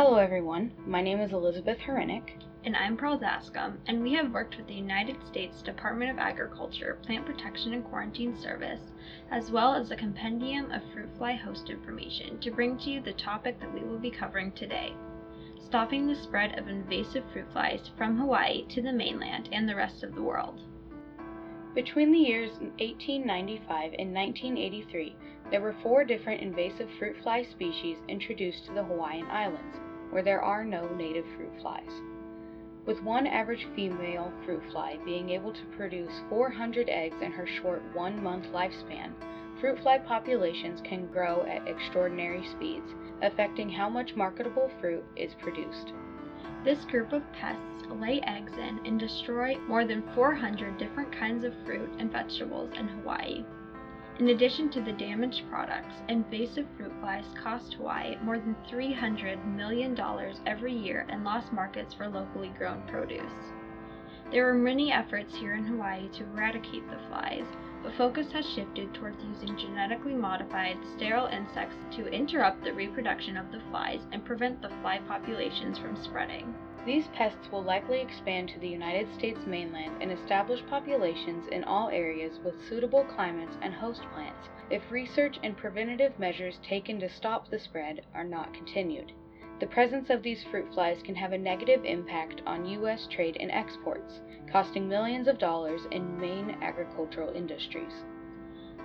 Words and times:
Hello, 0.00 0.14
everyone. 0.14 0.70
My 0.86 1.02
name 1.02 1.18
is 1.18 1.32
Elizabeth 1.32 1.78
Herenick. 1.78 2.38
And 2.62 2.76
I'm 2.76 2.96
Pearl 2.96 3.18
Dascom, 3.18 3.78
and 3.88 4.00
we 4.00 4.12
have 4.12 4.30
worked 4.32 4.56
with 4.56 4.68
the 4.68 4.74
United 4.74 5.16
States 5.26 5.60
Department 5.60 6.12
of 6.12 6.18
Agriculture 6.18 7.00
Plant 7.02 7.26
Protection 7.26 7.72
and 7.72 7.84
Quarantine 7.84 8.36
Service, 8.36 8.92
as 9.32 9.50
well 9.50 9.74
as 9.74 9.88
the 9.88 9.96
Compendium 9.96 10.70
of 10.70 10.82
Fruit 10.92 11.08
Fly 11.18 11.32
Host 11.32 11.68
Information, 11.68 12.38
to 12.38 12.52
bring 12.52 12.78
to 12.78 12.90
you 12.90 13.00
the 13.00 13.12
topic 13.14 13.58
that 13.58 13.74
we 13.74 13.80
will 13.80 13.98
be 13.98 14.08
covering 14.08 14.52
today 14.52 14.94
stopping 15.66 16.06
the 16.06 16.14
spread 16.14 16.56
of 16.56 16.68
invasive 16.68 17.24
fruit 17.32 17.50
flies 17.52 17.90
from 17.98 18.16
Hawaii 18.16 18.68
to 18.68 18.80
the 18.80 18.92
mainland 18.92 19.48
and 19.50 19.68
the 19.68 19.74
rest 19.74 20.04
of 20.04 20.14
the 20.14 20.22
world. 20.22 20.60
Between 21.74 22.12
the 22.12 22.18
years 22.18 22.52
1895 22.78 23.94
and 23.98 24.14
1983, 24.14 25.16
there 25.50 25.60
were 25.60 25.76
four 25.82 26.04
different 26.04 26.42
invasive 26.42 26.88
fruit 26.98 27.16
fly 27.22 27.42
species 27.42 27.98
introduced 28.08 28.64
to 28.66 28.72
the 28.72 28.82
Hawaiian 28.82 29.26
Islands, 29.26 29.78
where 30.10 30.22
there 30.22 30.42
are 30.42 30.64
no 30.64 30.88
native 30.94 31.26
fruit 31.36 31.52
flies. 31.60 31.90
With 32.86 33.02
one 33.02 33.26
average 33.26 33.66
female 33.76 34.32
fruit 34.44 34.62
fly 34.70 34.98
being 35.04 35.30
able 35.30 35.52
to 35.52 35.64
produce 35.76 36.22
400 36.30 36.88
eggs 36.88 37.20
in 37.20 37.32
her 37.32 37.46
short 37.46 37.82
one 37.92 38.22
month 38.22 38.46
lifespan, 38.46 39.12
fruit 39.60 39.78
fly 39.80 39.98
populations 39.98 40.80
can 40.80 41.06
grow 41.08 41.44
at 41.46 41.68
extraordinary 41.68 42.46
speeds, 42.46 42.94
affecting 43.20 43.68
how 43.68 43.88
much 43.88 44.16
marketable 44.16 44.70
fruit 44.80 45.04
is 45.16 45.34
produced. 45.34 45.92
This 46.64 46.84
group 46.86 47.12
of 47.12 47.22
pests 47.32 47.86
lay 47.90 48.20
eggs 48.22 48.52
in 48.54 48.80
and 48.84 48.98
destroy 48.98 49.56
more 49.68 49.84
than 49.84 50.02
400 50.14 50.78
different 50.78 51.12
kinds 51.12 51.44
of 51.44 51.52
fruit 51.64 51.90
and 51.98 52.10
vegetables 52.10 52.72
in 52.76 52.88
Hawaii. 52.88 53.44
In 54.18 54.30
addition 54.30 54.68
to 54.70 54.80
the 54.80 54.92
damaged 54.92 55.48
products, 55.48 56.02
invasive 56.08 56.66
fruit 56.76 56.92
flies 56.98 57.24
cost 57.40 57.74
Hawaii 57.74 58.16
more 58.20 58.36
than 58.36 58.56
$300 58.68 59.44
million 59.44 59.96
every 60.44 60.74
year 60.74 61.06
in 61.08 61.22
lost 61.22 61.52
markets 61.52 61.94
for 61.94 62.08
locally 62.08 62.48
grown 62.58 62.82
produce. 62.88 63.52
There 64.32 64.48
are 64.48 64.54
many 64.54 64.90
efforts 64.90 65.36
here 65.36 65.54
in 65.54 65.64
Hawaii 65.64 66.08
to 66.08 66.24
eradicate 66.24 66.90
the 66.90 66.98
flies, 67.08 67.46
but 67.84 67.94
focus 67.94 68.32
has 68.32 68.44
shifted 68.44 68.92
towards 68.92 69.22
using 69.22 69.56
genetically 69.56 70.14
modified, 70.14 70.78
sterile 70.96 71.28
insects 71.28 71.76
to 71.94 72.12
interrupt 72.12 72.64
the 72.64 72.74
reproduction 72.74 73.36
of 73.36 73.52
the 73.52 73.60
flies 73.70 74.00
and 74.10 74.24
prevent 74.24 74.60
the 74.60 74.72
fly 74.82 74.98
populations 75.06 75.78
from 75.78 75.94
spreading. 75.94 76.52
These 76.86 77.08
pests 77.08 77.50
will 77.50 77.62
likely 77.62 78.00
expand 78.00 78.48
to 78.50 78.58
the 78.58 78.68
United 78.68 79.12
States 79.12 79.40
mainland 79.46 80.00
and 80.00 80.10
establish 80.10 80.64
populations 80.66 81.46
in 81.48 81.64
all 81.64 81.88
areas 81.88 82.38
with 82.44 82.66
suitable 82.68 83.04
climates 83.04 83.56
and 83.60 83.74
host 83.74 84.02
plants 84.14 84.48
if 84.70 84.90
research 84.90 85.38
and 85.42 85.56
preventative 85.56 86.18
measures 86.18 86.58
taken 86.62 87.00
to 87.00 87.08
stop 87.08 87.48
the 87.48 87.58
spread 87.58 88.06
are 88.14 88.24
not 88.24 88.54
continued. 88.54 89.12
The 89.60 89.66
presence 89.66 90.08
of 90.08 90.22
these 90.22 90.44
fruit 90.44 90.72
flies 90.72 91.02
can 91.02 91.16
have 91.16 91.32
a 91.32 91.38
negative 91.38 91.84
impact 91.84 92.42
on 92.46 92.64
U.S. 92.66 93.08
trade 93.08 93.36
and 93.40 93.50
exports, 93.50 94.20
costing 94.50 94.88
millions 94.88 95.26
of 95.26 95.38
dollars 95.38 95.86
in 95.90 96.20
main 96.20 96.56
agricultural 96.62 97.34
industries. 97.34 98.04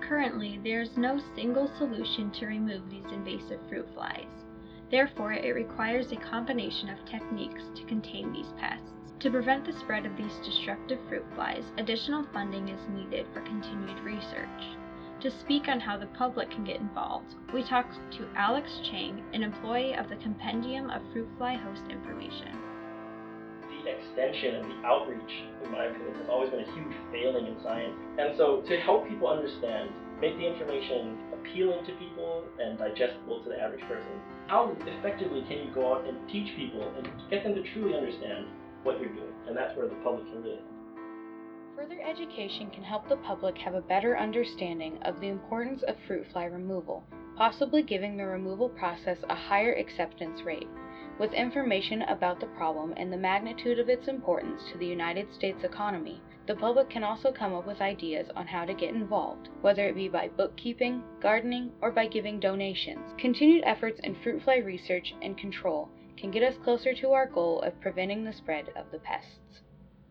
Currently, 0.00 0.60
there 0.62 0.82
is 0.82 0.96
no 0.96 1.18
single 1.34 1.68
solution 1.78 2.30
to 2.32 2.46
remove 2.46 2.88
these 2.90 3.10
invasive 3.10 3.60
fruit 3.68 3.88
flies. 3.94 4.44
Therefore, 4.90 5.32
it 5.32 5.54
requires 5.54 6.12
a 6.12 6.16
combination 6.16 6.88
of 6.88 7.04
techniques 7.04 7.62
to 7.74 7.84
contain 7.84 8.32
these 8.32 8.52
pests. 8.58 8.90
To 9.20 9.30
prevent 9.30 9.64
the 9.64 9.72
spread 9.72 10.06
of 10.06 10.16
these 10.16 10.36
destructive 10.44 10.98
fruit 11.08 11.26
flies, 11.34 11.64
additional 11.76 12.24
funding 12.32 12.68
is 12.68 12.88
needed 12.88 13.26
for 13.32 13.40
continued 13.42 13.98
research. 14.00 14.76
To 15.20 15.30
speak 15.30 15.68
on 15.68 15.80
how 15.80 15.96
the 15.98 16.06
public 16.06 16.50
can 16.50 16.64
get 16.64 16.80
involved, 16.80 17.34
we 17.52 17.64
talked 17.64 17.98
to 18.12 18.28
Alex 18.36 18.80
Chang, 18.84 19.24
an 19.32 19.42
employee 19.42 19.94
of 19.94 20.08
the 20.08 20.16
Compendium 20.16 20.90
of 20.90 21.02
Fruit 21.12 21.28
Fly 21.36 21.56
Host 21.56 21.82
Information 21.90 22.56
the 23.84 23.90
extension 23.90 24.56
and 24.56 24.64
the 24.70 24.86
outreach, 24.86 25.44
in 25.64 25.70
my 25.70 25.84
opinion, 25.84 26.14
has 26.16 26.28
always 26.28 26.50
been 26.50 26.60
a 26.60 26.74
huge 26.74 26.94
failing 27.12 27.46
in 27.46 27.56
science. 27.62 27.94
And 28.18 28.36
so 28.36 28.62
to 28.62 28.80
help 28.80 29.08
people 29.08 29.28
understand, 29.28 29.90
make 30.20 30.36
the 30.36 30.46
information 30.46 31.18
appealing 31.32 31.84
to 31.86 31.92
people 31.96 32.44
and 32.60 32.78
digestible 32.78 33.42
to 33.42 33.48
the 33.48 33.60
average 33.60 33.82
person, 33.82 34.20
how 34.46 34.74
effectively 34.86 35.42
can 35.48 35.58
you 35.58 35.70
go 35.74 35.94
out 35.94 36.06
and 36.06 36.16
teach 36.28 36.54
people 36.56 36.92
and 36.96 37.08
get 37.30 37.44
them 37.44 37.54
to 37.54 37.62
truly 37.72 37.96
understand 37.96 38.46
what 38.82 39.00
you're 39.00 39.12
doing? 39.12 39.32
And 39.46 39.56
that's 39.56 39.76
where 39.76 39.88
the 39.88 39.94
public 39.96 40.24
can 40.26 40.42
really 40.42 40.56
help. 40.56 40.78
Further 41.76 42.00
education 42.02 42.70
can 42.70 42.82
help 42.82 43.08
the 43.08 43.16
public 43.18 43.56
have 43.58 43.74
a 43.74 43.80
better 43.80 44.18
understanding 44.18 44.98
of 45.02 45.20
the 45.20 45.28
importance 45.28 45.82
of 45.86 45.94
fruit 46.08 46.26
fly 46.32 46.44
removal, 46.46 47.04
possibly 47.38 47.82
giving 47.82 48.16
the 48.16 48.26
removal 48.26 48.68
process 48.68 49.16
a 49.30 49.34
higher 49.34 49.72
acceptance 49.74 50.42
rate. 50.42 50.66
With 51.20 51.32
information 51.32 52.02
about 52.02 52.40
the 52.40 52.46
problem 52.46 52.92
and 52.96 53.12
the 53.12 53.16
magnitude 53.16 53.78
of 53.78 53.88
its 53.88 54.08
importance 54.08 54.60
to 54.72 54.78
the 54.78 54.86
United 54.86 55.32
States 55.32 55.62
economy, 55.62 56.20
the 56.48 56.56
public 56.56 56.90
can 56.90 57.04
also 57.04 57.30
come 57.30 57.54
up 57.54 57.64
with 57.64 57.80
ideas 57.80 58.26
on 58.34 58.48
how 58.48 58.64
to 58.64 58.74
get 58.74 58.92
involved, 58.92 59.50
whether 59.60 59.86
it 59.86 59.94
be 59.94 60.08
by 60.08 60.28
bookkeeping, 60.36 61.04
gardening, 61.20 61.70
or 61.80 61.92
by 61.92 62.08
giving 62.08 62.40
donations. 62.40 63.14
Continued 63.18 63.62
efforts 63.64 64.00
in 64.02 64.16
fruit 64.16 64.42
fly 64.42 64.56
research 64.56 65.14
and 65.22 65.38
control 65.38 65.90
can 66.16 66.32
get 66.32 66.42
us 66.42 66.58
closer 66.64 66.92
to 66.92 67.12
our 67.12 67.26
goal 67.26 67.60
of 67.62 67.80
preventing 67.80 68.24
the 68.24 68.32
spread 68.32 68.70
of 68.74 68.90
the 68.90 68.98
pests. 68.98 69.60